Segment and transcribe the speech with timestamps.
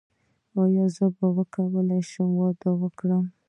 [0.61, 3.23] ایا زه به وکولی شم واده وکړم؟